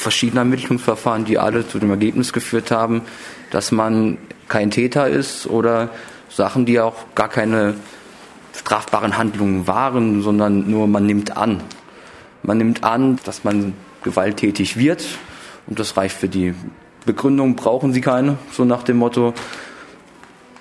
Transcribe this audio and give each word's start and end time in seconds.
verschiedene 0.00 0.40
Ermittlungsverfahren, 0.40 1.24
die 1.24 1.38
alle 1.38 1.66
zu 1.66 1.78
dem 1.78 1.90
Ergebnis 1.90 2.32
geführt 2.32 2.70
haben, 2.70 3.02
dass 3.50 3.70
man 3.72 4.18
kein 4.48 4.70
Täter 4.70 5.08
ist 5.08 5.46
oder 5.46 5.90
Sachen, 6.28 6.66
die 6.66 6.80
auch 6.80 6.94
gar 7.14 7.28
keine 7.28 7.74
strafbaren 8.56 9.16
Handlungen 9.16 9.66
waren, 9.66 10.22
sondern 10.22 10.70
nur 10.70 10.86
man 10.86 11.06
nimmt 11.06 11.36
an. 11.36 11.62
Man 12.42 12.58
nimmt 12.58 12.84
an, 12.84 13.18
dass 13.24 13.44
man 13.44 13.74
gewalttätig 14.02 14.76
wird 14.76 15.04
und 15.66 15.78
das 15.78 15.96
reicht 15.96 16.16
für 16.16 16.28
die 16.28 16.54
Begründung, 17.06 17.56
brauchen 17.56 17.92
sie 17.92 18.00
keine, 18.00 18.38
so 18.52 18.64
nach 18.64 18.82
dem 18.82 18.98
Motto. 18.98 19.34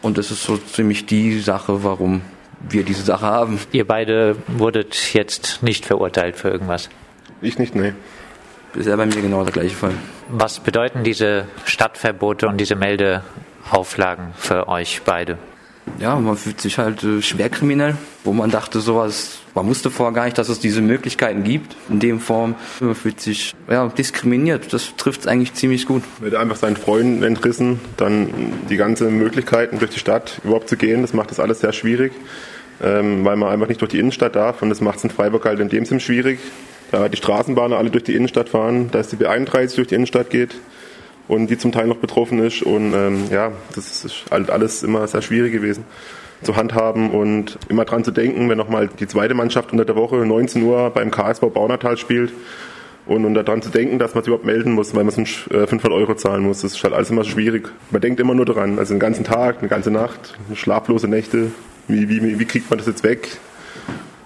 Und 0.01 0.17
das 0.17 0.31
ist 0.31 0.43
so 0.43 0.57
ziemlich 0.57 1.05
die 1.05 1.39
Sache, 1.39 1.83
warum 1.83 2.21
wir 2.69 2.83
diese 2.83 3.03
Sache 3.03 3.25
haben. 3.25 3.59
Ihr 3.71 3.85
beide 3.85 4.35
wurdet 4.47 5.13
jetzt 5.13 5.61
nicht 5.63 5.85
verurteilt 5.85 6.37
für 6.37 6.49
irgendwas? 6.49 6.89
Ich 7.41 7.57
nicht, 7.57 7.75
nee. 7.75 7.93
Bisher 8.73 8.97
bei 8.97 9.05
mir 9.05 9.21
genau 9.21 9.43
der 9.43 9.53
gleiche 9.53 9.75
Fall. 9.75 9.93
Was 10.29 10.59
bedeuten 10.59 11.03
diese 11.03 11.45
Stadtverbote 11.65 12.47
und 12.47 12.57
diese 12.57 12.75
Meldeauflagen 12.75 14.33
für 14.37 14.67
euch 14.67 15.01
beide? 15.03 15.37
Ja, 15.97 16.15
man 16.15 16.37
fühlt 16.37 16.61
sich 16.61 16.77
halt 16.77 17.03
äh, 17.03 17.21
schwer 17.21 17.49
kriminell, 17.49 17.95
wo 18.23 18.31
man 18.31 18.51
dachte, 18.51 18.79
sowas, 18.79 19.39
man 19.55 19.67
wusste 19.67 19.89
vorher 19.89 20.13
gar 20.13 20.25
nicht, 20.25 20.37
dass 20.37 20.49
es 20.49 20.59
diese 20.59 20.81
Möglichkeiten 20.81 21.43
gibt, 21.43 21.75
in 21.89 21.99
dem 21.99 22.19
Form. 22.19 22.55
Man 22.79 22.95
fühlt 22.95 23.19
sich 23.19 23.55
ja, 23.69 23.87
diskriminiert. 23.87 24.71
Das 24.71 24.95
trifft 24.97 25.21
es 25.21 25.27
eigentlich 25.27 25.55
ziemlich 25.55 25.87
gut. 25.87 26.03
Wird 26.19 26.35
einfach 26.35 26.57
seinen 26.57 26.77
Freunden 26.77 27.23
entrissen, 27.23 27.79
dann 27.97 28.29
die 28.69 28.77
ganzen 28.77 29.17
Möglichkeiten 29.17 29.79
durch 29.79 29.91
die 29.91 29.99
Stadt 29.99 30.39
überhaupt 30.43 30.69
zu 30.69 30.77
gehen, 30.77 31.01
das 31.01 31.13
macht 31.13 31.31
das 31.31 31.39
alles 31.39 31.59
sehr 31.61 31.73
schwierig, 31.73 32.13
ähm, 32.81 33.25
weil 33.25 33.35
man 33.35 33.49
einfach 33.49 33.67
nicht 33.67 33.81
durch 33.81 33.91
die 33.91 33.99
Innenstadt 33.99 34.35
darf 34.35 34.61
und 34.61 34.69
das 34.69 34.81
macht 34.81 34.99
es 34.99 35.03
in 35.03 35.09
Freiburg 35.09 35.45
halt 35.45 35.59
in 35.59 35.69
dem 35.69 35.85
Sinn 35.85 35.99
schwierig. 35.99 36.39
Da 36.91 37.07
die 37.07 37.17
Straßenbahnen 37.17 37.77
alle 37.77 37.89
durch 37.89 38.03
die 38.03 38.15
Innenstadt 38.15 38.49
fahren, 38.49 38.89
dass 38.91 39.09
die 39.09 39.17
B31 39.17 39.75
durch 39.75 39.87
die 39.87 39.95
Innenstadt 39.95 40.29
geht 40.29 40.55
und 41.27 41.49
die 41.49 41.57
zum 41.57 41.71
Teil 41.71 41.87
noch 41.87 41.97
betroffen 41.97 42.39
ist. 42.39 42.63
Und 42.63 42.93
ähm, 42.93 43.25
ja, 43.31 43.51
das 43.75 44.03
ist 44.03 44.25
halt 44.31 44.49
alles 44.49 44.83
immer 44.83 45.07
sehr 45.07 45.21
schwierig 45.21 45.53
gewesen 45.53 45.85
zu 46.41 46.55
handhaben 46.55 47.11
und 47.11 47.59
immer 47.67 47.85
dran 47.85 48.03
zu 48.03 48.11
denken, 48.11 48.49
wenn 48.49 48.57
nochmal 48.57 48.89
die 48.99 49.07
zweite 49.07 49.33
Mannschaft 49.33 49.71
unter 49.71 49.85
der 49.85 49.95
Woche 49.95 50.15
19 50.15 50.63
Uhr 50.63 50.89
beim 50.89 51.11
KSV 51.11 51.41
Baunatal 51.53 51.97
spielt 51.97 52.31
und, 53.05 53.25
und 53.25 53.33
daran 53.33 53.61
zu 53.61 53.69
denken, 53.69 53.99
dass 53.99 54.13
man 54.13 54.21
es 54.21 54.27
überhaupt 54.27 54.45
melden 54.45 54.71
muss, 54.73 54.95
weil 54.95 55.03
man 55.03 55.13
sonst 55.13 55.35
500 55.35 55.85
äh, 55.85 55.93
Euro 55.93 56.15
zahlen 56.15 56.43
muss. 56.43 56.61
Das 56.61 56.73
ist 56.73 56.83
halt 56.83 56.93
alles 56.93 57.09
immer 57.09 57.23
schwierig. 57.23 57.69
Man 57.91 58.01
denkt 58.01 58.19
immer 58.19 58.35
nur 58.35 58.45
daran, 58.45 58.79
also 58.79 58.93
den 58.93 58.99
ganzen 58.99 59.25
Tag, 59.25 59.59
eine 59.59 59.67
ganze 59.67 59.91
Nacht, 59.91 60.37
schlaflose 60.53 61.07
Nächte. 61.07 61.51
Wie, 61.87 62.07
wie, 62.07 62.39
wie 62.39 62.45
kriegt 62.45 62.69
man 62.69 62.77
das 62.77 62.87
jetzt 62.87 63.03
weg? 63.03 63.39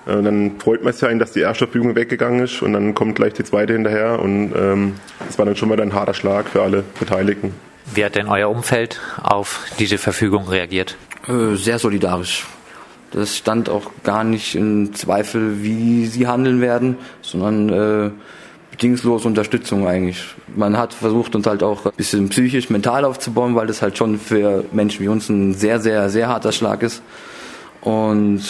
Und 0.05 0.19
äh, 0.19 0.23
dann 0.23 0.59
freut 0.59 0.83
man 0.83 0.93
sich 0.93 1.01
ja, 1.01 1.13
dass 1.15 1.31
die 1.31 1.41
erste 1.41 1.65
Verfügung 1.65 1.95
weggegangen 1.95 2.43
ist 2.43 2.61
und 2.61 2.73
dann 2.73 2.93
kommt 2.93 3.15
gleich 3.15 3.33
die 3.33 3.43
zweite 3.43 3.73
hinterher 3.73 4.19
und 4.19 4.53
ähm, 4.55 4.95
das 5.25 5.37
war 5.37 5.45
dann 5.45 5.55
schon 5.55 5.69
mal 5.69 5.79
ein 5.79 5.93
harter 5.93 6.13
Schlag 6.13 6.49
für 6.49 6.61
alle 6.61 6.83
Beteiligten. 6.99 7.53
Wie 7.93 8.03
hat 8.03 8.15
denn 8.15 8.27
euer 8.27 8.49
Umfeld 8.49 8.99
auf 9.21 9.65
diese 9.79 9.97
Verfügung 9.97 10.47
reagiert? 10.47 10.97
Äh, 11.27 11.55
sehr 11.55 11.79
solidarisch. 11.79 12.45
Das 13.11 13.37
stand 13.37 13.69
auch 13.69 13.91
gar 14.03 14.23
nicht 14.23 14.55
in 14.55 14.93
Zweifel, 14.93 15.61
wie 15.61 16.07
sie 16.07 16.27
handeln 16.27 16.61
werden, 16.61 16.97
sondern 17.21 17.69
äh, 17.69 18.11
bedingungslose 18.71 19.27
Unterstützung 19.27 19.87
eigentlich. 19.87 20.23
Man 20.55 20.77
hat 20.77 20.95
versucht, 20.95 21.35
uns 21.35 21.45
halt 21.45 21.61
auch 21.61 21.85
ein 21.85 21.91
bisschen 21.95 22.29
psychisch, 22.29 22.71
mental 22.71 23.05
aufzubauen, 23.05 23.55
weil 23.55 23.67
das 23.67 23.83
halt 23.83 23.99
schon 23.99 24.19
für 24.19 24.65
Menschen 24.71 25.03
wie 25.05 25.09
uns 25.09 25.29
ein 25.29 25.53
sehr, 25.53 25.79
sehr, 25.79 26.09
sehr 26.09 26.27
harter 26.27 26.51
Schlag 26.51 26.81
ist. 26.81 27.03
Und 27.81 28.41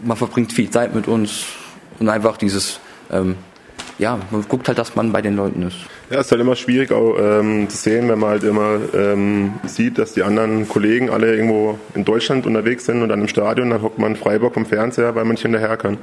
man 0.00 0.16
verbringt 0.16 0.52
viel 0.52 0.70
Zeit 0.70 0.94
mit 0.94 1.08
uns 1.08 1.44
und 1.98 2.08
einfach 2.08 2.36
dieses, 2.36 2.80
ähm, 3.10 3.36
ja, 3.98 4.18
man 4.30 4.44
guckt 4.48 4.68
halt, 4.68 4.78
dass 4.78 4.94
man 4.94 5.12
bei 5.12 5.22
den 5.22 5.36
Leuten 5.36 5.62
ist. 5.62 5.76
Ja, 6.10 6.20
es 6.20 6.26
ist 6.26 6.32
halt 6.32 6.40
immer 6.40 6.56
schwierig 6.56 6.92
auch 6.92 7.16
ähm, 7.20 7.68
zu 7.68 7.76
sehen, 7.76 8.08
wenn 8.08 8.18
man 8.18 8.30
halt 8.30 8.44
immer 8.44 8.78
ähm, 8.94 9.54
sieht, 9.66 9.98
dass 9.98 10.14
die 10.14 10.22
anderen 10.22 10.68
Kollegen 10.68 11.10
alle 11.10 11.34
irgendwo 11.34 11.78
in 11.94 12.04
Deutschland 12.04 12.46
unterwegs 12.46 12.86
sind 12.86 13.02
und 13.02 13.08
dann 13.08 13.20
im 13.20 13.28
Stadion, 13.28 13.70
dann 13.70 13.82
hockt 13.82 13.98
man 13.98 14.16
Freiburg 14.16 14.54
vom 14.54 14.66
Fernseher, 14.66 15.14
weil 15.14 15.24
man 15.24 15.32
nicht 15.32 15.42
hinterher 15.42 15.76
kann. 15.76 15.98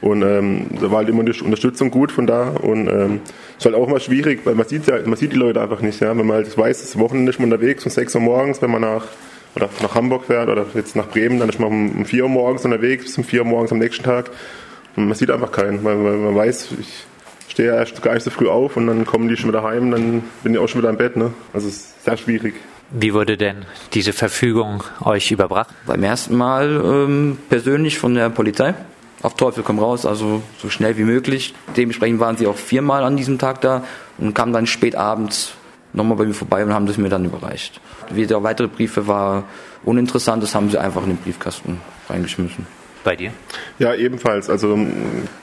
Und 0.00 0.22
ähm, 0.22 0.66
da 0.80 0.90
war 0.90 0.98
halt 0.98 1.08
immer 1.08 1.24
die 1.24 1.40
Unterstützung 1.42 1.90
gut 1.90 2.12
von 2.12 2.26
da 2.26 2.50
und 2.50 2.86
ähm, 2.88 3.20
ist 3.58 3.64
halt 3.64 3.74
auch 3.74 3.88
immer 3.88 3.98
schwierig, 3.98 4.40
weil 4.44 4.54
man 4.54 4.68
sieht 4.68 4.86
ja, 4.86 4.98
man 5.04 5.16
sieht 5.16 5.32
die 5.32 5.36
Leute 5.36 5.60
einfach 5.60 5.80
nicht, 5.80 6.00
ja. 6.00 6.16
Wenn 6.16 6.26
man 6.26 6.36
halt 6.36 6.56
weiß, 6.56 6.98
Wochenende 6.98 7.30
ist 7.30 7.40
man 7.40 7.50
unterwegs 7.50 7.84
um 7.84 7.90
6 7.90 8.14
Uhr 8.14 8.20
morgens, 8.20 8.62
wenn 8.62 8.70
man 8.70 8.82
nach 8.82 9.04
oder 9.56 9.70
nach 9.82 9.94
Hamburg 9.94 10.26
fährt 10.26 10.48
oder 10.48 10.66
jetzt 10.74 10.94
nach 10.94 11.08
Bremen, 11.08 11.40
dann 11.40 11.48
ist 11.48 11.58
man 11.58 11.70
um 11.70 12.04
4 12.04 12.24
Uhr 12.24 12.28
morgens 12.28 12.64
unterwegs, 12.64 13.04
bis 13.04 13.18
um 13.18 13.24
4 13.24 13.40
Uhr 13.40 13.46
morgens 13.46 13.72
am 13.72 13.78
nächsten 13.78 14.04
Tag. 14.04 14.30
Und 14.94 15.08
man 15.08 15.14
sieht 15.16 15.30
einfach 15.30 15.50
keinen, 15.50 15.82
weil, 15.82 16.02
weil 16.04 16.16
man 16.18 16.36
weiß, 16.36 16.68
ich 16.78 17.06
stehe 17.48 17.70
ja 17.70 17.76
erst 17.76 18.00
gar 18.02 18.14
nicht 18.14 18.22
so 18.22 18.30
früh 18.30 18.48
auf 18.48 18.76
und 18.76 18.86
dann 18.86 19.06
kommen 19.06 19.28
die 19.28 19.36
schon 19.36 19.48
wieder 19.48 19.62
heim, 19.62 19.90
dann 19.90 20.24
bin 20.42 20.52
ich 20.52 20.58
auch 20.58 20.68
schon 20.68 20.82
wieder 20.82 20.90
im 20.90 20.98
Bett. 20.98 21.16
Ne? 21.16 21.32
Also 21.52 21.68
es 21.68 21.76
ist 21.76 22.04
sehr 22.04 22.16
schwierig. 22.18 22.54
Wie 22.90 23.14
wurde 23.14 23.36
denn 23.36 23.64
diese 23.94 24.12
Verfügung 24.12 24.84
euch 25.02 25.32
überbracht? 25.32 25.70
Beim 25.86 26.02
ersten 26.04 26.36
Mal 26.36 26.80
ähm, 26.84 27.38
persönlich 27.48 27.98
von 27.98 28.14
der 28.14 28.28
Polizei. 28.30 28.74
Auf 29.22 29.34
Teufel 29.34 29.64
komm 29.64 29.78
raus, 29.78 30.04
also 30.06 30.42
so 30.58 30.68
schnell 30.68 30.98
wie 30.98 31.02
möglich. 31.04 31.54
Dementsprechend 31.76 32.20
waren 32.20 32.36
sie 32.36 32.46
auch 32.46 32.56
viermal 32.56 33.02
an 33.02 33.16
diesem 33.16 33.38
Tag 33.38 33.62
da 33.62 33.84
und 34.18 34.34
kamen 34.34 34.52
dann 34.52 34.66
spät 34.66 34.94
abends 34.94 35.54
nochmal 35.96 36.18
bei 36.18 36.24
mir 36.24 36.34
vorbei 36.34 36.64
und 36.64 36.72
haben 36.72 36.86
das 36.86 36.98
mir 36.98 37.08
dann 37.08 37.24
überreicht. 37.24 37.80
Wieder 38.10 38.42
weitere 38.42 38.68
Briefe 38.68 39.06
war 39.06 39.44
uninteressant, 39.84 40.42
das 40.42 40.54
haben 40.54 40.70
sie 40.70 40.78
einfach 40.78 41.02
in 41.02 41.10
den 41.10 41.16
Briefkasten 41.18 41.80
reingeschmissen. 42.08 42.66
Bei 43.04 43.14
dir? 43.14 43.30
Ja, 43.78 43.94
ebenfalls. 43.94 44.50
Also 44.50 44.76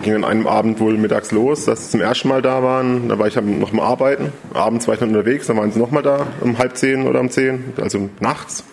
ging 0.01 0.15
an 0.15 0.25
einem 0.25 0.47
Abend 0.47 0.81
wohl 0.81 0.97
mittags 0.97 1.31
los, 1.31 1.63
dass 1.63 1.85
sie 1.85 1.91
zum 1.91 2.01
ersten 2.01 2.27
Mal 2.27 2.41
da 2.41 2.61
waren. 2.61 3.07
Da 3.07 3.17
war 3.19 3.27
ich 3.27 3.37
noch 3.37 3.71
am 3.71 3.79
Arbeiten. 3.79 4.33
Abends 4.53 4.85
war 4.87 4.95
ich 4.95 5.01
noch 5.01 5.07
unterwegs, 5.07 5.47
dann 5.47 5.55
waren 5.55 5.71
sie 5.71 5.79
nochmal 5.79 6.03
da 6.03 6.27
um 6.41 6.57
halb 6.57 6.75
zehn 6.75 7.07
oder 7.07 7.21
um 7.21 7.29
zehn, 7.29 7.73
also 7.81 8.09
nachts. 8.19 8.65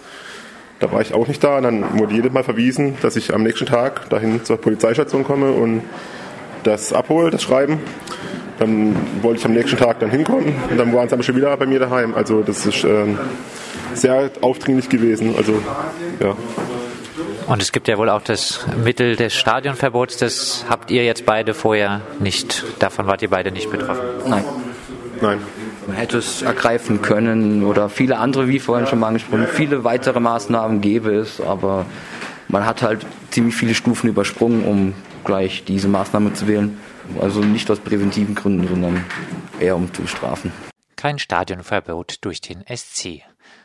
Da 0.80 0.90
war 0.90 1.02
ich 1.02 1.14
auch 1.14 1.28
nicht 1.28 1.44
da. 1.44 1.60
Dann 1.60 2.00
wurde 2.00 2.14
jedes 2.14 2.32
Mal 2.32 2.42
verwiesen, 2.42 2.96
dass 3.00 3.14
ich 3.14 3.32
am 3.32 3.44
nächsten 3.44 3.66
Tag 3.66 4.08
dahin 4.10 4.44
zur 4.44 4.56
Polizeistation 4.56 5.22
komme 5.22 5.52
und 5.52 5.82
das 6.64 6.92
abhole, 6.92 7.30
das 7.30 7.42
Schreiben. 7.42 7.78
Dann 8.60 8.94
wollte 9.22 9.40
ich 9.40 9.46
am 9.46 9.54
nächsten 9.54 9.78
Tag 9.78 10.00
dann 10.00 10.10
hinkommen 10.10 10.54
und 10.70 10.76
dann 10.76 10.92
waren 10.92 11.08
sie 11.08 11.14
aber 11.14 11.22
schon 11.22 11.34
wieder 11.34 11.56
bei 11.56 11.66
mir 11.66 11.80
daheim. 11.80 12.14
Also 12.14 12.42
das 12.42 12.66
ist 12.66 12.84
ähm, 12.84 13.18
sehr 13.94 14.30
aufdringlich 14.42 14.88
gewesen. 14.88 15.34
Also 15.36 15.54
ja. 16.20 16.36
Und 17.46 17.62
es 17.62 17.72
gibt 17.72 17.88
ja 17.88 17.96
wohl 17.98 18.10
auch 18.10 18.22
das 18.22 18.66
Mittel 18.84 19.16
des 19.16 19.34
Stadionverbots. 19.34 20.18
Das 20.18 20.66
habt 20.68 20.90
ihr 20.90 21.04
jetzt 21.04 21.24
beide 21.26 21.54
vorher 21.54 22.02
nicht. 22.20 22.64
Davon 22.78 23.06
wart 23.06 23.22
ihr 23.22 23.30
beide 23.30 23.50
nicht 23.50 23.70
betroffen. 23.70 24.04
Nein. 24.28 24.44
Nein. 25.22 25.38
Man 25.86 25.96
hätte 25.96 26.18
es 26.18 26.42
ergreifen 26.42 27.00
können 27.00 27.64
oder 27.64 27.88
viele 27.88 28.18
andere, 28.18 28.46
wie 28.46 28.58
vorhin 28.58 28.86
schon 28.86 28.98
mal 28.98 29.08
angesprochen, 29.08 29.46
viele 29.50 29.84
weitere 29.84 30.20
Maßnahmen 30.20 30.80
gäbe 30.80 31.14
es, 31.14 31.40
aber 31.40 31.86
man 32.48 32.66
hat 32.66 32.82
halt 32.82 33.06
ziemlich 33.30 33.56
viele 33.56 33.74
Stufen 33.74 34.08
übersprungen, 34.08 34.64
um 34.64 34.94
gleich 35.24 35.64
diese 35.64 35.88
Maßnahme 35.88 36.32
zu 36.34 36.46
wählen. 36.46 36.78
Also 37.20 37.40
nicht 37.40 37.70
aus 37.70 37.80
präventiven 37.80 38.34
Gründen, 38.34 38.68
sondern 38.68 39.04
eher 39.58 39.76
um 39.76 39.92
zu 39.92 40.06
strafen. 40.06 40.52
Kein 40.96 41.18
Stadionverbot 41.18 42.18
durch 42.24 42.40
den 42.40 42.64
SC, 42.66 43.22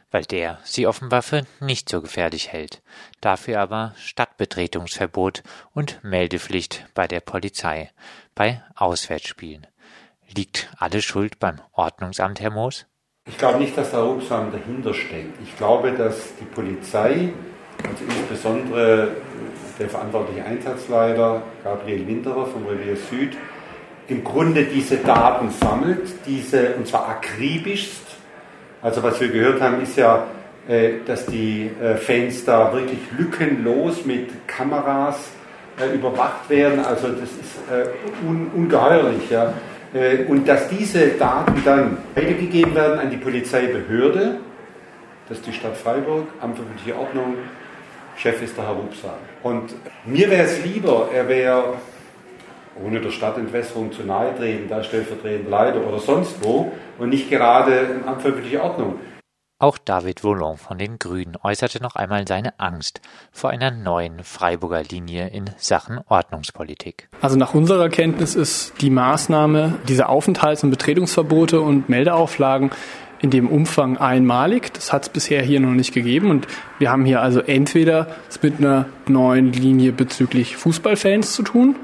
weil 0.10 0.24
der 0.24 0.60
sie 0.64 0.88
offenbar 0.88 1.22
für 1.22 1.46
nicht 1.60 1.90
so 1.90 2.02
gefährlich 2.02 2.52
hält. 2.52 2.82
Dafür 3.22 3.60
aber 3.60 3.94
Stadtbetretungsverbot 3.98 5.44
und 5.74 6.00
Meldepflicht 6.04 6.86
bei 6.94 7.08
der 7.08 7.20
Polizei 7.20 7.92
bei 8.34 8.64
Auswärtsspielen. 8.76 9.68
Liegt 10.34 10.70
alle 10.78 11.02
Schuld 11.02 11.40
beim 11.40 11.62
Ordnungsamt, 11.72 12.40
Herr 12.40 12.52
Moos? 12.52 12.86
Ich 13.28 13.38
glaube 13.38 13.60
nicht, 13.60 13.78
dass 13.78 13.92
der 13.92 14.00
Ordnungsamt 14.00 14.54
dahinter 14.54 14.94
steckt. 14.94 15.42
Ich 15.44 15.58
glaube, 15.58 15.92
dass 15.92 16.36
die 16.40 16.46
Polizei, 16.46 17.34
also 17.88 18.04
insbesondere 18.08 19.10
der 19.80 19.90
verantwortliche 19.90 20.46
Einsatzleiter 20.46 21.42
Gabriel 21.64 22.08
Winterer 22.08 22.46
vom 22.46 22.66
Revier 22.66 22.96
Süd 22.96 23.36
im 24.08 24.24
Grunde 24.24 24.64
diese 24.64 24.98
Daten 24.98 25.50
sammelt, 25.50 26.14
diese 26.26 26.76
und 26.76 26.88
zwar 26.88 27.10
akribischst. 27.10 28.04
Also 28.82 29.02
was 29.02 29.20
wir 29.20 29.30
gehört 29.30 29.62
haben, 29.62 29.82
ist 29.82 29.98
ja, 29.98 30.26
äh, 30.68 30.94
dass 31.06 31.26
die 31.26 31.72
äh, 31.82 31.96
Fans 31.96 32.46
da 32.46 32.72
wirklich 32.72 33.00
lückenlos 33.18 34.06
mit 34.06 34.48
Kameras 34.48 35.30
äh, 35.80 35.96
überwacht 35.96 36.50
werden. 36.50 36.86
Also 36.86 37.08
das 37.08 37.30
ist 37.32 37.56
ungeheuerlich. 38.56 39.30
Ja. 39.30 39.54
Und 40.28 40.48
dass 40.48 40.68
diese 40.68 41.08
Daten 41.08 41.62
dann 41.64 41.98
weitergegeben 42.14 42.76
werden 42.76 43.00
an 43.00 43.10
die 43.10 43.18
Polizeibehörde, 43.18 44.38
das 45.30 45.38
ist 45.40 45.48
die 45.48 45.54
Stadt 45.54 45.78
Freiburg, 45.78 46.28
Amt 46.42 46.58
für 46.58 46.64
öffentliche 46.64 47.00
Ordnung, 47.00 47.36
Chef 48.18 48.42
ist 48.42 48.58
der 48.58 48.68
Herr 48.68 48.76
Rupsa. 48.76 49.14
Und 49.44 49.74
mir 50.06 50.30
wäre 50.30 50.44
es 50.44 50.64
lieber, 50.64 51.10
er 51.14 51.28
wäre, 51.28 51.74
ohne 52.84 53.02
der 53.02 53.12
Stadtentwässerung 53.12 53.92
zu 53.92 54.04
nahe 54.04 54.36
treten, 54.36 54.70
da 54.70 54.84
stellvertretend 54.84 55.50
Leiter 55.50 55.86
oder 55.86 56.00
sonst 56.00 56.44
wo 56.44 56.72
und 56.98 57.10
nicht 57.10 57.30
gerade 57.30 58.02
für 58.20 58.30
öffentliche 58.30 58.64
Ordnung. 58.64 59.00
Auch 59.58 59.78
David 59.78 60.20
Vollon 60.20 60.58
von 60.58 60.78
den 60.78 61.00
Grünen 61.00 61.38
äußerte 61.42 61.82
noch 61.82 61.96
einmal 61.96 62.28
seine 62.28 62.60
Angst 62.60 63.00
vor 63.32 63.52
einer 63.52 63.72
neuen 63.72 64.22
Freiburger 64.26 64.84
Linie 64.84 65.30
in 65.30 65.50
Sachen 65.56 66.02
Ordnungspolitik. 66.10 67.08
Also 67.22 67.38
nach 67.38 67.54
unserer 67.54 67.88
Kenntnis 67.88 68.36
ist 68.36 68.74
die 68.82 68.90
Maßnahme, 68.90 69.80
diese 69.88 70.10
Aufenthalts- 70.10 70.64
und 70.66 70.72
Betretungsverbote 70.72 71.62
und 71.62 71.88
Meldeauflagen 71.88 72.72
in 73.22 73.30
dem 73.30 73.48
Umfang 73.48 73.98
einmalig. 73.98 74.74
Das 74.74 74.94
hat 74.94 75.04
es 75.04 75.10
bisher 75.10 75.42
hier 75.42 75.60
noch 75.60 75.74
nicht 75.74 75.94
gegeben. 75.94 76.30
Und 76.30 76.48
wir 76.80 76.92
haben 76.92 77.06
hier 77.06 77.22
also 77.22 77.40
entweder 77.40 78.08
es 78.30 78.42
mit 78.42 78.60
einer 78.60 78.86
neuen 79.08 79.52
Linie 79.54 79.92
bezüglich 79.92 80.58
Fußballfans 80.58 81.34
zu 81.34 81.44
tun 81.44 81.76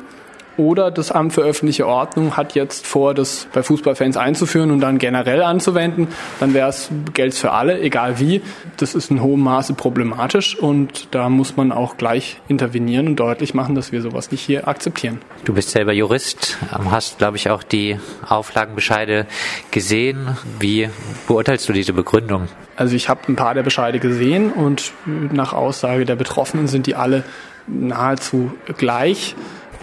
oder 0.62 0.92
das 0.92 1.12
Amt 1.12 1.34
für 1.34 1.42
öffentliche 1.42 1.88
Ordnung 1.88 2.38
hat 2.38 2.54
jetzt 2.54 2.86
vor, 2.86 3.14
das 3.14 3.48
bei 3.52 3.64
Fußballfans 3.64 4.16
einzuführen 4.16 4.70
und 4.70 4.80
dann 4.80 5.00
generell 5.00 5.42
anzuwenden. 5.42 6.08
Dann 6.40 6.54
wäre 6.54 6.70
es 6.70 6.90
Geld 7.14 7.34
für 7.34 7.52
alle, 7.52 7.82
egal 7.82 8.20
wie. 8.20 8.42
Das 8.78 8.94
ist 8.94 9.10
in 9.10 9.24
hohem 9.24 9.42
Maße 9.42 9.74
problematisch 9.74 10.56
und 10.56 11.08
da 11.12 11.30
muss 11.30 11.58
man 11.58 11.72
auch 11.72 11.98
gleich 11.98 12.40
intervenieren 12.48 13.08
und 13.08 13.16
deutlich 13.16 13.54
machen, 13.54 13.74
dass 13.74 13.92
wir 13.92 14.02
sowas 14.02 14.32
nicht 14.32 14.42
hier 14.42 14.68
akzeptieren. 14.68 15.20
Du 15.46 15.54
bist 15.54 15.72
selber 15.72 15.94
Jurist, 15.94 16.58
hast, 16.70 17.18
glaube 17.18 17.38
ich, 17.38 17.50
auch 17.50 17.64
die 17.64 17.98
Auflagenbescheide 18.28 19.26
gesehen. 19.72 20.38
Wie 20.60 20.90
beurteilst 21.28 21.68
du 21.68 21.74
diese 21.74 21.94
Begründung? 21.94 22.48
Also 22.76 22.96
ich 22.96 23.10
habe 23.10 23.22
ein 23.28 23.36
paar 23.36 23.56
der 23.56 23.64
Bescheide 23.64 24.00
gesehen 24.00 24.52
und 24.52 24.94
nach 25.06 25.54
Aussage 25.54 26.06
der 26.06 26.16
Betroffenen 26.16 26.68
sind 26.68 26.86
die 26.86 26.96
alle 26.96 27.24
nahezu 27.68 28.52
gleich 28.78 29.36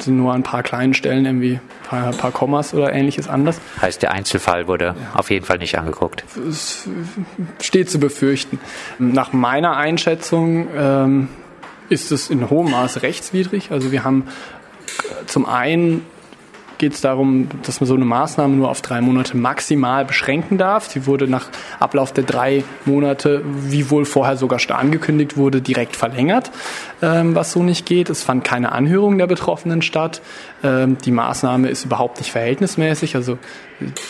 sind 0.03 0.17
nur 0.17 0.33
an 0.33 0.41
ein 0.41 0.43
paar 0.43 0.63
kleinen 0.63 0.95
Stellen 0.95 1.25
irgendwie 1.27 1.61
ein 1.91 2.17
paar, 2.17 2.33
Kommas 2.33 2.75
oder 2.75 2.93
ähnliches 2.93 3.29
anders. 3.29 3.61
Heißt, 3.81 4.03
der 4.03 4.13
Einzelfall 4.13 4.67
wurde 4.69 4.87
ja. 4.87 4.95
auf 5.15 5.31
jeden 5.31 5.45
Fall 5.45 5.59
nicht 5.59 5.79
angeguckt. 5.79 6.25
Es 6.49 6.89
steht 7.61 7.91
zu 7.91 7.99
befürchten. 7.99 8.61
Nach 8.99 9.33
meiner 9.33 9.77
Einschätzung 9.77 10.69
ähm, 10.77 11.29
ist 11.89 12.13
es 12.13 12.31
in 12.31 12.51
hohem 12.51 12.71
Maße 12.71 13.03
rechtswidrig. 13.03 13.71
Also 13.71 13.93
wir 13.93 14.05
haben 14.05 14.29
zum 15.27 15.47
einen 15.47 16.05
geht 16.79 16.95
es 16.95 17.01
darum, 17.01 17.49
dass 17.65 17.81
man 17.81 17.89
so 17.89 17.95
eine 17.95 18.05
Maßnahme 18.05 18.57
nur 18.57 18.71
auf 18.71 18.81
drei 18.81 19.01
Monate 19.01 19.37
maximal 19.37 20.05
beschränken 20.05 20.59
darf. 20.59 20.89
Sie 20.89 21.07
wurde 21.07 21.29
nach 21.29 21.49
Ablauf 21.81 22.13
der 22.13 22.25
drei 22.25 22.65
Monate, 22.85 23.43
wie 23.45 23.91
wohl 23.91 24.05
vorher 24.05 24.37
sogar 24.37 24.59
schon 24.59 24.77
angekündigt 24.77 25.37
wurde, 25.37 25.61
direkt 25.61 25.97
verlängert, 25.97 26.51
ähm, 27.03 27.35
was 27.35 27.53
so 27.53 27.63
nicht 27.63 27.87
geht. 27.87 28.09
Es 28.11 28.23
fand 28.23 28.45
keine 28.45 28.73
Anhörung 28.73 29.19
der 29.19 29.27
Betroffenen 29.27 29.83
statt. 29.83 30.23
Ähm, 30.63 30.97
die 31.05 31.13
Maßnahme 31.13 31.69
ist 31.69 31.85
überhaupt 31.85 32.19
nicht 32.19 32.33
verhältnismäßig. 32.33 33.17
Also 33.17 33.39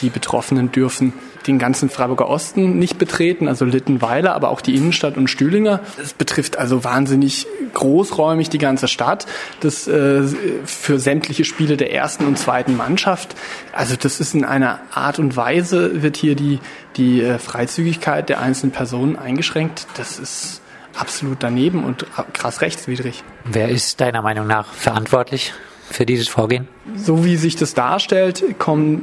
die 0.02 0.10
Betroffenen 0.10 0.70
dürfen 0.70 1.12
den 1.48 1.58
ganzen 1.58 1.88
Freiburger 1.88 2.28
Osten 2.28 2.78
nicht 2.78 2.98
betreten, 2.98 3.48
also 3.48 3.64
Littenweiler, 3.64 4.34
aber 4.34 4.50
auch 4.50 4.60
die 4.60 4.76
Innenstadt 4.76 5.16
und 5.16 5.28
Stühlinger. 5.28 5.80
Das 5.96 6.12
betrifft 6.12 6.58
also 6.58 6.84
wahnsinnig 6.84 7.46
großräumig 7.74 8.50
die 8.50 8.58
ganze 8.58 8.86
Stadt. 8.86 9.26
Das 9.60 9.88
äh, 9.88 10.22
für 10.64 10.98
sämtliche 10.98 11.44
Spiele 11.44 11.76
der 11.76 11.92
ersten 11.92 12.26
und 12.26 12.38
zweiten 12.38 12.76
Mannschaft. 12.76 13.34
Also 13.72 13.96
das 13.96 14.20
ist 14.20 14.34
in 14.34 14.44
einer 14.44 14.80
Art 14.92 15.18
und 15.18 15.36
Weise 15.36 16.02
wird 16.02 16.16
hier 16.16 16.36
die 16.36 16.60
die 16.96 17.22
äh, 17.22 17.38
Freizügigkeit 17.38 18.28
der 18.28 18.40
einzelnen 18.40 18.72
Personen 18.72 19.16
eingeschränkt. 19.16 19.86
Das 19.96 20.18
ist 20.18 20.60
absolut 20.96 21.42
daneben 21.42 21.84
und 21.84 22.06
krass 22.32 22.60
rechtswidrig. 22.60 23.22
Wer 23.44 23.68
ist 23.68 24.00
deiner 24.00 24.22
Meinung 24.22 24.46
nach 24.46 24.72
verantwortlich 24.72 25.52
für 25.90 26.06
dieses 26.06 26.29
Vorgehen? 26.29 26.69
So 26.96 27.25
wie 27.25 27.37
sich 27.37 27.56
das 27.56 27.75
darstellt, 27.75 28.44
kommt, 28.58 29.02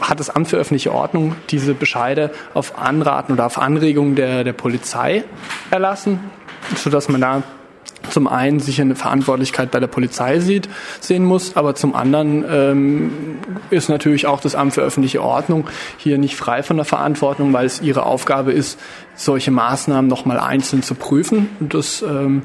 hat 0.00 0.20
das 0.20 0.30
Amt 0.30 0.48
für 0.48 0.56
öffentliche 0.56 0.92
Ordnung 0.92 1.34
diese 1.50 1.74
Bescheide 1.74 2.30
auf 2.54 2.78
Anraten 2.78 3.32
oder 3.32 3.46
auf 3.46 3.58
Anregung 3.58 4.14
der, 4.14 4.44
der 4.44 4.52
Polizei 4.52 5.24
erlassen, 5.70 6.20
sodass 6.76 7.08
man 7.08 7.20
da 7.20 7.42
zum 8.10 8.28
einen 8.28 8.60
sicher 8.60 8.82
eine 8.82 8.94
Verantwortlichkeit 8.94 9.70
bei 9.70 9.80
der 9.80 9.86
Polizei 9.86 10.40
sieht, 10.40 10.68
sehen 11.00 11.24
muss, 11.24 11.56
aber 11.56 11.74
zum 11.74 11.94
anderen 11.94 12.44
ähm, 12.48 13.12
ist 13.70 13.88
natürlich 13.88 14.26
auch 14.26 14.40
das 14.40 14.54
Amt 14.54 14.74
für 14.74 14.82
öffentliche 14.82 15.22
Ordnung 15.22 15.68
hier 15.96 16.18
nicht 16.18 16.36
frei 16.36 16.62
von 16.62 16.76
der 16.76 16.84
Verantwortung, 16.84 17.52
weil 17.52 17.66
es 17.66 17.80
ihre 17.80 18.04
Aufgabe 18.06 18.52
ist, 18.52 18.78
solche 19.14 19.50
Maßnahmen 19.50 20.08
nochmal 20.08 20.38
einzeln 20.38 20.82
zu 20.82 20.94
prüfen. 20.94 21.48
Und 21.60 21.74
das, 21.74 22.02
ähm, 22.02 22.42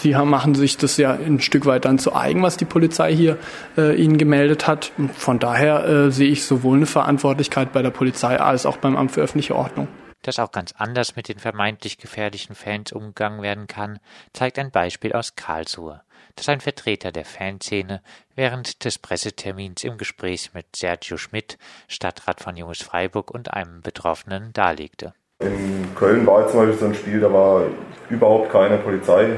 sie 0.00 0.14
machen 0.14 0.54
sich 0.54 0.76
das 0.76 0.96
ja 0.96 1.12
ein 1.12 1.40
Stück 1.40 1.66
weit 1.66 1.84
dann 1.84 1.98
zu 1.98 2.14
eigen, 2.14 2.42
was 2.42 2.56
die 2.56 2.64
Polizei 2.64 3.14
hier 3.14 3.38
äh, 3.76 3.94
ihnen 3.96 4.18
gemeldet 4.18 4.66
hat. 4.66 4.92
Und 4.98 5.14
von 5.14 5.38
daher 5.38 5.86
äh, 5.86 6.10
sehe 6.10 6.30
ich 6.30 6.44
sowohl 6.44 6.76
eine 6.76 6.86
Verantwortlichkeit 6.86 7.72
bei 7.72 7.82
der 7.82 7.90
Polizei 7.90 8.38
als 8.40 8.66
auch 8.66 8.76
beim 8.76 8.96
Amt 8.96 9.12
für 9.12 9.22
öffentliche 9.22 9.54
Ordnung. 9.54 9.88
Dass 10.26 10.40
auch 10.40 10.50
ganz 10.50 10.74
anders 10.76 11.14
mit 11.14 11.28
den 11.28 11.38
vermeintlich 11.38 11.98
gefährlichen 11.98 12.56
Fans 12.56 12.90
umgegangen 12.90 13.42
werden 13.42 13.68
kann, 13.68 14.00
zeigt 14.32 14.58
ein 14.58 14.72
Beispiel 14.72 15.12
aus 15.12 15.36
Karlsruhe, 15.36 16.02
das 16.34 16.48
ein 16.48 16.60
Vertreter 16.60 17.12
der 17.12 17.24
Fanszene 17.24 18.02
während 18.34 18.84
des 18.84 18.98
Pressetermins 18.98 19.84
im 19.84 19.98
Gespräch 19.98 20.52
mit 20.52 20.66
Sergio 20.74 21.16
Schmidt, 21.16 21.58
Stadtrat 21.86 22.40
von 22.40 22.56
Junges 22.56 22.82
Freiburg 22.82 23.30
und 23.30 23.52
einem 23.52 23.82
Betroffenen 23.82 24.52
darlegte. 24.52 25.14
In 25.38 25.94
Köln 25.94 26.26
war 26.26 26.48
zum 26.48 26.58
Beispiel 26.58 26.78
so 26.78 26.86
ein 26.86 26.94
Spiel, 26.96 27.20
da 27.20 27.32
war 27.32 27.62
überhaupt 28.10 28.50
keine 28.50 28.78
Polizei 28.78 29.36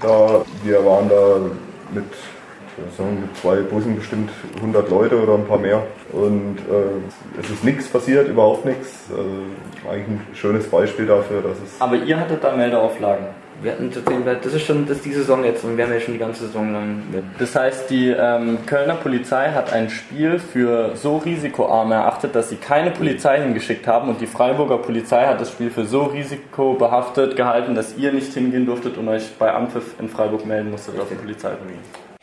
da. 0.00 0.44
Wir 0.62 0.84
waren 0.86 1.08
da 1.08 1.40
mit 1.92 2.04
sagen, 2.96 3.20
mit 3.20 3.36
zwei 3.36 3.56
Bussen 3.56 3.96
bestimmt 3.96 4.30
100 4.56 4.90
Leute 4.90 5.22
oder 5.22 5.34
ein 5.34 5.46
paar 5.46 5.58
mehr. 5.58 5.82
Und 6.12 6.58
äh, 6.58 7.40
es 7.40 7.50
ist 7.50 7.64
nichts 7.64 7.88
passiert, 7.88 8.28
überhaupt 8.28 8.64
nichts. 8.64 9.06
Also 9.10 9.30
eigentlich 9.90 10.08
ein 10.08 10.26
schönes 10.34 10.66
Beispiel 10.68 11.06
dafür, 11.06 11.42
dass 11.42 11.56
es. 11.58 11.80
Aber 11.80 11.96
ihr 11.96 12.18
hattet 12.18 12.42
da 12.42 12.54
Meldeauflagen. 12.54 13.26
Wir 13.62 13.72
hatten 13.72 13.90
das 14.42 14.54
ist 14.54 14.62
schon 14.62 14.86
das 14.86 14.96
ist 14.98 15.04
die 15.04 15.12
Saison 15.12 15.44
jetzt 15.44 15.64
und 15.64 15.76
wir 15.76 15.84
haben 15.84 15.92
ja 15.92 16.00
schon 16.00 16.14
die 16.14 16.20
ganze 16.20 16.46
Saison 16.46 16.72
lang 16.72 17.02
mit. 17.12 17.24
Das 17.38 17.54
heißt, 17.54 17.90
die 17.90 18.08
ähm, 18.08 18.60
Kölner 18.64 18.94
Polizei 18.94 19.50
hat 19.50 19.70
ein 19.70 19.90
Spiel 19.90 20.38
für 20.38 20.96
so 20.96 21.18
risikoarm 21.18 21.92
erachtet, 21.92 22.34
dass 22.34 22.48
sie 22.48 22.56
keine 22.56 22.90
Polizei 22.90 23.42
hingeschickt 23.42 23.86
haben 23.86 24.08
und 24.08 24.18
die 24.18 24.26
Freiburger 24.26 24.78
Polizei 24.78 25.26
hat 25.26 25.42
das 25.42 25.50
Spiel 25.50 25.70
für 25.70 25.84
so 25.84 26.04
risikobehaftet 26.04 27.36
gehalten, 27.36 27.74
dass 27.74 27.98
ihr 27.98 28.12
nicht 28.12 28.32
hingehen 28.32 28.64
durftet 28.64 28.96
und 28.96 29.08
euch 29.08 29.30
bei 29.38 29.52
Ampfiff 29.52 29.94
in 30.00 30.08
Freiburg 30.08 30.46
melden 30.46 30.70
musstet 30.70 30.98
auf 30.98 31.10
den 31.10 31.18
Polizeirevier. 31.18 31.76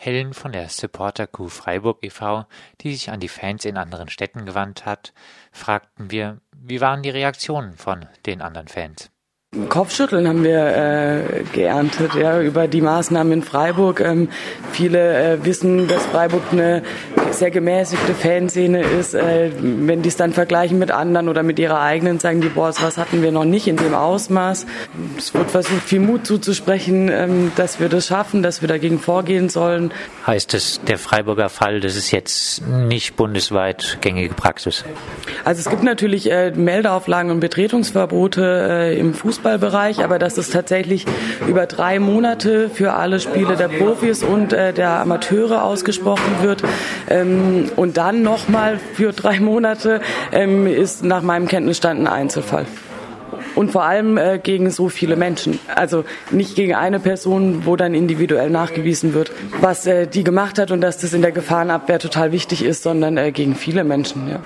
Helen 0.07 0.33
von 0.33 0.53
der 0.53 0.69
Supporter 0.69 1.27
Crew 1.27 1.49
Freiburg 1.49 1.97
e.V., 2.01 2.45
die 2.79 2.93
sich 2.93 3.09
an 3.09 3.19
die 3.19 3.27
Fans 3.27 3.65
in 3.65 3.75
anderen 3.75 4.07
Städten 4.07 4.45
gewandt 4.45 4.85
hat, 4.85 5.11
fragten 5.51 6.11
wir, 6.11 6.37
wie 6.55 6.79
waren 6.79 7.03
die 7.03 7.09
Reaktionen 7.09 7.73
von 7.73 8.05
den 8.25 8.41
anderen 8.41 8.69
Fans? 8.69 9.11
Kopfschütteln 9.67 10.25
haben 10.25 10.45
wir 10.45 10.65
äh, 10.65 11.43
geerntet 11.51 12.15
ja, 12.15 12.39
über 12.39 12.69
die 12.69 12.79
Maßnahmen 12.79 13.33
in 13.33 13.43
Freiburg. 13.43 13.99
Ähm, 13.99 14.29
viele 14.71 15.33
äh, 15.33 15.45
wissen, 15.45 15.89
dass 15.89 16.05
Freiburg 16.05 16.43
eine 16.53 16.83
sehr 17.31 17.51
gemäßigte 17.51 18.13
Fanszene 18.13 18.81
ist. 18.81 19.13
Äh, 19.13 19.51
wenn 19.59 20.01
die 20.01 20.09
es 20.09 20.17
dann 20.17 20.33
vergleichen 20.33 20.79
mit 20.79 20.91
anderen 20.91 21.29
oder 21.29 21.43
mit 21.43 21.59
ihrer 21.59 21.79
eigenen, 21.79 22.19
sagen 22.19 22.41
die, 22.41 22.49
boah, 22.49 22.73
was 22.81 22.97
hatten 22.97 23.21
wir 23.21 23.31
noch 23.31 23.45
nicht 23.45 23.67
in 23.67 23.77
dem 23.77 23.93
Ausmaß. 23.93 24.65
Es 25.17 25.33
wird 25.33 25.49
versucht, 25.51 25.83
viel 25.83 25.99
Mut 25.99 26.25
zuzusprechen, 26.25 27.09
ähm, 27.09 27.51
dass 27.55 27.79
wir 27.79 27.89
das 27.89 28.07
schaffen, 28.07 28.43
dass 28.43 28.61
wir 28.61 28.67
dagegen 28.67 28.99
vorgehen 28.99 29.49
sollen. 29.49 29.91
Heißt 30.25 30.53
es, 30.53 30.81
der 30.87 30.97
Freiburger 30.97 31.49
Fall, 31.49 31.79
das 31.79 31.95
ist 31.95 32.11
jetzt 32.11 32.67
nicht 32.67 33.15
bundesweit 33.15 33.97
gängige 34.01 34.33
Praxis? 34.33 34.83
Also 35.45 35.61
es 35.61 35.69
gibt 35.69 35.83
natürlich 35.83 36.29
äh, 36.31 36.51
Meldeauflagen 36.51 37.31
und 37.31 37.39
Betretungsverbote 37.39 38.67
äh, 38.69 38.99
im 38.99 39.13
Fußball 39.13 39.37
Fußballbereich, 39.37 40.03
aber 40.03 40.19
dass 40.19 40.37
es 40.37 40.49
tatsächlich 40.49 41.05
über 41.47 41.65
drei 41.65 41.99
Monate 41.99 42.69
für 42.69 42.93
alle 42.93 43.19
Spiele 43.19 43.55
der 43.55 43.67
Profis 43.67 44.23
und 44.23 44.51
äh, 44.51 44.73
der 44.73 44.99
Amateure 44.99 45.63
ausgesprochen 45.63 46.41
wird. 46.41 46.63
Ähm, 47.21 47.71
und 47.75 47.97
dann 47.97 48.21
nochmal 48.23 48.79
für 48.93 49.13
drei 49.13 49.39
Monate 49.39 50.01
ähm, 50.31 50.67
ist 50.67 51.03
nach 51.03 51.21
meinem 51.21 51.47
Kenntnisstand 51.47 51.99
ein 51.99 52.07
Einzelfall 52.07 52.65
und 53.57 53.71
vor 53.71 53.83
allem 53.83 54.17
äh, 54.17 54.39
gegen 54.39 54.69
so 54.69 54.87
viele 54.87 55.15
Menschen. 55.15 55.59
Also 55.73 56.05
nicht 56.29 56.55
gegen 56.55 56.75
eine 56.75 56.99
Person, 56.99 57.65
wo 57.65 57.75
dann 57.75 57.93
individuell 57.95 58.49
nachgewiesen 58.49 59.13
wird, 59.13 59.31
was 59.59 59.87
äh, 59.87 60.07
die 60.07 60.23
gemacht 60.23 60.59
hat 60.59 60.71
und 60.71 60.81
dass 60.81 60.99
das 60.99 61.13
in 61.13 61.21
der 61.23 61.31
Gefahrenabwehr 61.31 61.99
total 61.99 62.31
wichtig 62.31 62.63
ist, 62.63 62.83
sondern 62.83 63.17
äh, 63.17 63.31
gegen 63.31 63.55
viele 63.55 63.83
Menschen. 63.83 64.29
Ja. 64.29 64.39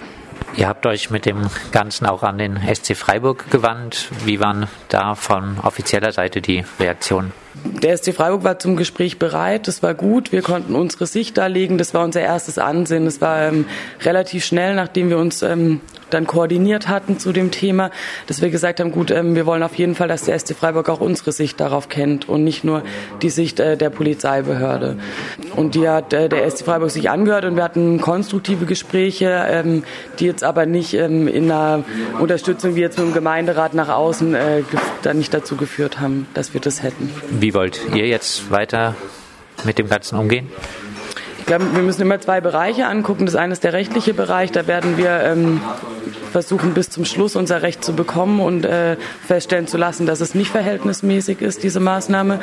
Ihr 0.55 0.67
habt 0.67 0.85
euch 0.85 1.09
mit 1.09 1.25
dem 1.25 1.47
Ganzen 1.71 2.05
auch 2.05 2.23
an 2.23 2.37
den 2.37 2.57
SC 2.57 2.95
Freiburg 2.95 3.51
gewandt. 3.51 4.09
Wie 4.25 4.39
waren 4.39 4.67
da 4.89 5.15
von 5.15 5.59
offizieller 5.61 6.11
Seite 6.11 6.41
die 6.41 6.63
Reaktionen? 6.79 7.31
Der 7.53 7.97
SC 7.97 8.13
Freiburg 8.13 8.43
war 8.43 8.59
zum 8.59 8.75
Gespräch 8.75 9.19
bereit, 9.19 9.67
das 9.67 9.83
war 9.83 9.93
gut, 9.93 10.31
wir 10.31 10.41
konnten 10.41 10.75
unsere 10.75 11.05
Sicht 11.05 11.37
darlegen, 11.37 11.77
das 11.77 11.93
war 11.93 12.03
unser 12.03 12.21
erstes 12.21 12.57
Ansehen. 12.57 13.05
Das 13.05 13.21
war 13.21 13.41
ähm, 13.41 13.65
relativ 14.03 14.45
schnell, 14.45 14.75
nachdem 14.75 15.09
wir 15.09 15.17
uns 15.17 15.41
ähm, 15.41 15.81
dann 16.13 16.27
koordiniert 16.27 16.87
hatten 16.87 17.19
zu 17.19 17.31
dem 17.31 17.51
Thema, 17.51 17.89
dass 18.27 18.41
wir 18.41 18.49
gesagt 18.49 18.79
haben, 18.79 18.91
gut, 18.91 19.11
ähm, 19.11 19.35
wir 19.35 19.45
wollen 19.45 19.63
auf 19.63 19.75
jeden 19.75 19.95
Fall, 19.95 20.07
dass 20.07 20.23
der 20.23 20.37
SC 20.37 20.55
Freiburg 20.55 20.89
auch 20.89 21.01
unsere 21.01 21.31
Sicht 21.31 21.59
darauf 21.59 21.89
kennt 21.89 22.29
und 22.29 22.43
nicht 22.43 22.63
nur 22.63 22.83
die 23.21 23.29
Sicht 23.29 23.59
äh, 23.59 23.77
der 23.77 23.89
Polizeibehörde. 23.89 24.97
Und 25.55 25.75
die 25.75 25.87
hat 25.87 26.13
äh, 26.13 26.29
der 26.29 26.49
SC 26.49 26.65
Freiburg 26.65 26.91
sich 26.91 27.09
angehört 27.09 27.45
und 27.45 27.55
wir 27.55 27.63
hatten 27.63 27.99
konstruktive 28.01 28.65
Gespräche, 28.65 29.45
ähm, 29.49 29.83
die 30.19 30.25
jetzt 30.25 30.43
aber 30.43 30.65
nicht 30.65 30.93
ähm, 30.93 31.27
in 31.27 31.51
einer 31.51 31.83
Unterstützung 32.19 32.75
wie 32.75 32.81
jetzt 32.81 32.97
mit 32.97 33.07
dem 33.07 33.13
Gemeinderat 33.13 33.73
nach 33.73 33.89
außen 33.89 34.35
äh, 34.35 34.63
dann 35.01 35.17
nicht 35.17 35.33
dazu 35.33 35.55
geführt 35.55 35.99
haben, 35.99 36.27
dass 36.33 36.53
wir 36.53 36.61
das 36.61 36.83
hätten. 36.83 37.09
Wie 37.41 37.55
wollt 37.55 37.81
ihr 37.95 38.05
jetzt 38.05 38.51
weiter 38.51 38.93
mit 39.63 39.79
dem 39.79 39.89
Ganzen 39.89 40.15
umgehen? 40.19 40.47
Ich 41.41 41.47
glaube, 41.47 41.65
wir 41.75 41.81
müssen 41.81 42.03
immer 42.03 42.21
zwei 42.21 42.39
Bereiche 42.39 42.85
angucken. 42.85 43.25
Das 43.25 43.35
eine 43.35 43.51
ist 43.51 43.63
der 43.63 43.73
rechtliche 43.73 44.13
Bereich. 44.13 44.51
Da 44.51 44.67
werden 44.67 44.97
wir 44.97 45.09
ähm, 45.09 45.59
versuchen, 46.31 46.73
bis 46.73 46.89
zum 46.89 47.03
Schluss 47.03 47.35
unser 47.35 47.61
Recht 47.61 47.83
zu 47.83 47.93
bekommen 47.93 48.39
und 48.39 48.63
äh, 48.63 48.95
feststellen 49.27 49.67
zu 49.67 49.77
lassen, 49.77 50.05
dass 50.05 50.21
es 50.21 50.33
nicht 50.33 50.51
verhältnismäßig 50.51 51.41
ist, 51.41 51.63
diese 51.63 51.79
Maßnahme. 51.79 52.39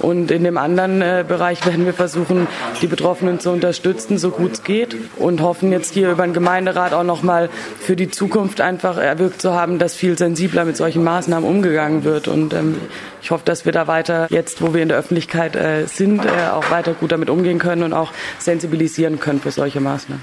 Und 0.00 0.30
in 0.30 0.44
dem 0.44 0.58
anderen 0.58 1.00
äh, 1.00 1.24
Bereich 1.26 1.64
werden 1.64 1.86
wir 1.86 1.94
versuchen, 1.94 2.48
die 2.82 2.88
Betroffenen 2.88 3.40
zu 3.40 3.50
unterstützen, 3.50 4.18
so 4.18 4.30
gut 4.30 4.52
es 4.52 4.62
geht 4.64 4.96
und 5.16 5.40
hoffen 5.40 5.72
jetzt 5.72 5.94
hier 5.94 6.10
über 6.10 6.24
den 6.24 6.34
Gemeinderat 6.34 6.92
auch 6.92 7.04
nochmal 7.04 7.48
für 7.78 7.96
die 7.96 8.10
Zukunft 8.10 8.60
einfach 8.60 8.98
erwirkt 8.98 9.40
zu 9.40 9.54
haben, 9.54 9.78
dass 9.78 9.94
viel 9.94 10.18
sensibler 10.18 10.64
mit 10.64 10.76
solchen 10.76 11.02
Maßnahmen 11.04 11.48
umgegangen 11.48 12.04
wird. 12.04 12.28
Und 12.28 12.52
ähm, 12.52 12.76
ich 13.22 13.30
hoffe, 13.30 13.44
dass 13.44 13.64
wir 13.64 13.72
da 13.72 13.86
weiter, 13.86 14.26
jetzt 14.30 14.62
wo 14.62 14.74
wir 14.74 14.82
in 14.82 14.88
der 14.88 14.98
Öffentlichkeit 14.98 15.56
äh, 15.56 15.86
sind, 15.86 16.24
äh, 16.24 16.28
auch 16.52 16.70
weiter 16.70 16.94
gut 16.94 17.12
damit 17.12 17.30
umgehen 17.30 17.58
können 17.58 17.82
und 17.82 17.92
auch 17.92 18.12
sensibilisieren 18.40 19.20
können 19.20 19.40
für 19.40 19.50
solche 19.50 19.80
Maßnahmen. 19.80 20.22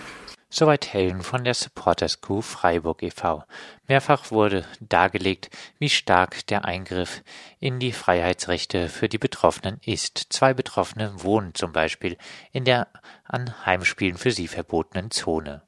Soweit 0.50 0.94
Helen 0.94 1.24
von 1.24 1.44
der 1.44 1.54
Supporters 1.54 2.22
Crew 2.22 2.42
Freiburg 2.42 3.04
e.V. 3.04 3.44
Mehrfach 3.88 4.32
wurde 4.32 4.66
dargelegt, 4.80 5.50
wie 5.78 5.90
stark 5.90 6.48
der 6.48 6.64
Eingriff 6.64 7.22
in 7.60 7.80
die 7.80 7.92
Freiheitsrechte 7.92 8.88
für 8.88 9.10
die 9.10 9.18
Betroffenen 9.18 9.82
ist. 9.86 10.28
Zwei 10.30 10.54
Betroffene 10.54 11.12
wohnen 11.18 11.54
zum 11.54 11.74
Beispiel 11.74 12.18
in 12.54 12.64
der 12.64 12.88
an 13.26 13.66
Heimspielen 13.66 14.18
für 14.18 14.32
sie 14.32 14.48
verbotenen 14.48 15.12
Zone. 15.12 15.64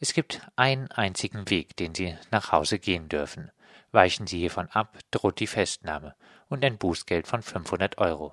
Es 0.00 0.14
gibt 0.14 0.40
einen 0.56 0.90
einzigen 0.90 1.50
Weg, 1.50 1.76
den 1.76 1.94
sie 1.94 2.16
nach 2.30 2.52
Hause 2.52 2.78
gehen 2.78 3.10
dürfen. 3.10 3.50
Weichen 3.92 4.26
sie 4.26 4.38
hiervon 4.38 4.68
ab, 4.70 4.98
droht 5.10 5.40
die 5.40 5.46
Festnahme 5.46 6.14
und 6.48 6.64
ein 6.64 6.78
Bußgeld 6.78 7.26
von 7.26 7.42
500 7.42 7.98
Euro. 7.98 8.32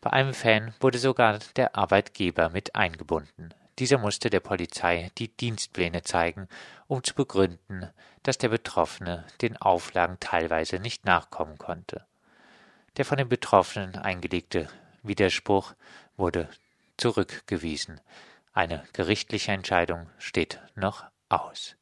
Bei 0.00 0.10
einem 0.10 0.34
Fan 0.34 0.74
wurde 0.80 0.98
sogar 0.98 1.38
der 1.56 1.76
Arbeitgeber 1.76 2.50
mit 2.50 2.74
eingebunden. 2.74 3.52
Dieser 3.78 3.98
musste 3.98 4.30
der 4.30 4.40
Polizei 4.40 5.10
die 5.18 5.28
Dienstpläne 5.28 6.02
zeigen, 6.02 6.48
um 6.86 7.02
zu 7.04 7.14
begründen, 7.14 7.88
dass 8.22 8.38
der 8.38 8.48
Betroffene 8.48 9.24
den 9.40 9.56
Auflagen 9.56 10.18
teilweise 10.20 10.78
nicht 10.78 11.04
nachkommen 11.04 11.58
konnte. 11.58 12.04
Der 12.96 13.04
von 13.04 13.18
den 13.18 13.28
Betroffenen 13.28 13.96
eingelegte 13.96 14.68
Widerspruch 15.02 15.74
wurde 16.16 16.48
zurückgewiesen. 16.96 18.00
Eine 18.52 18.82
gerichtliche 18.92 19.52
Entscheidung 19.52 20.10
steht 20.18 20.60
noch 20.74 21.04
aus. 21.28 21.76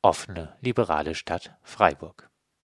Offene 0.00 0.56
liberale 0.62 1.14
Stadt 1.14 1.54
Freiburg. 1.62 2.29